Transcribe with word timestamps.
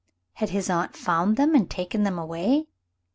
Had 0.33 0.49
his 0.49 0.67
aunt 0.67 0.95
found 0.97 1.37
them 1.37 1.53
and 1.53 1.69
taken 1.69 2.01
them 2.01 2.17
away? 2.17 2.65